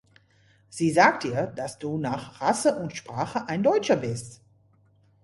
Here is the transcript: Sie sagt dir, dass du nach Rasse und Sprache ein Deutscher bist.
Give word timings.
Sie 0.67 0.89
sagt 0.89 1.25
dir, 1.25 1.45
dass 1.55 1.77
du 1.77 1.99
nach 1.99 2.41
Rasse 2.41 2.75
und 2.79 2.95
Sprache 2.95 3.47
ein 3.47 3.61
Deutscher 3.61 3.97
bist. 3.97 4.41